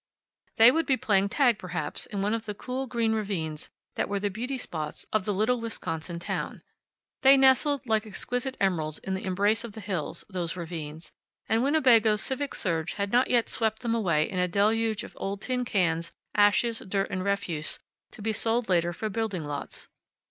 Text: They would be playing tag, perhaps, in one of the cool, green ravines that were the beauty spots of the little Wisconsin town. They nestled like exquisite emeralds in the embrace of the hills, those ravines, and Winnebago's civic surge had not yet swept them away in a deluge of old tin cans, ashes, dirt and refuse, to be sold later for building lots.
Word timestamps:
They 0.55 0.71
would 0.71 0.87
be 0.87 0.97
playing 0.97 1.29
tag, 1.29 1.59
perhaps, 1.59 2.07
in 2.07 2.23
one 2.23 2.33
of 2.33 2.45
the 2.47 2.55
cool, 2.55 2.87
green 2.87 3.13
ravines 3.13 3.69
that 3.93 4.09
were 4.09 4.19
the 4.19 4.31
beauty 4.31 4.57
spots 4.57 5.05
of 5.13 5.25
the 5.25 5.31
little 5.31 5.61
Wisconsin 5.61 6.17
town. 6.17 6.63
They 7.21 7.37
nestled 7.37 7.85
like 7.87 8.07
exquisite 8.07 8.57
emeralds 8.59 8.97
in 8.97 9.13
the 9.13 9.23
embrace 9.23 9.63
of 9.63 9.73
the 9.73 9.79
hills, 9.79 10.23
those 10.27 10.55
ravines, 10.55 11.11
and 11.47 11.61
Winnebago's 11.61 12.23
civic 12.23 12.55
surge 12.55 12.93
had 12.93 13.11
not 13.11 13.29
yet 13.29 13.47
swept 13.47 13.83
them 13.83 13.93
away 13.93 14.27
in 14.27 14.39
a 14.39 14.47
deluge 14.47 15.03
of 15.03 15.13
old 15.17 15.39
tin 15.43 15.65
cans, 15.65 16.11
ashes, 16.33 16.79
dirt 16.79 17.11
and 17.11 17.23
refuse, 17.23 17.77
to 18.09 18.23
be 18.23 18.33
sold 18.33 18.69
later 18.69 18.93
for 18.93 19.07
building 19.07 19.43
lots. 19.45 19.87